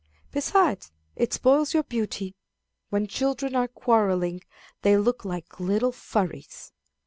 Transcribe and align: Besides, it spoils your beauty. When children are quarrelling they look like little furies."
Besides, 0.31 0.91
it 1.15 1.31
spoils 1.31 1.75
your 1.75 1.83
beauty. 1.83 2.33
When 2.89 3.05
children 3.05 3.55
are 3.55 3.67
quarrelling 3.67 4.41
they 4.81 4.97
look 4.97 5.23
like 5.25 5.59
little 5.59 5.91
furies." 5.91 6.71